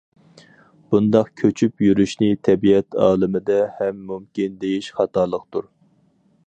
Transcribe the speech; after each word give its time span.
بۇنداق 0.93 1.27
كۆچۈپ 1.41 1.83
يۈرۈشنى 1.87 2.31
تەبىئەت 2.47 2.99
ئالىمىدە 3.07 3.59
ھەم 3.81 4.01
مۇمكىن 4.13 4.61
دېيىش 4.65 4.93
خاتالىقتۇر. 5.01 5.71